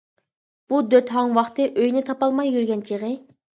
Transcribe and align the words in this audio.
-بۇ 0.17 0.79
دۆت، 0.93 1.13
ھاڭۋاقتى. 1.17 1.69
ئۆينى 1.77 2.05
تاپالماي 2.11 2.53
يۈرگەن 2.57 2.85
چېغى. 2.91 3.15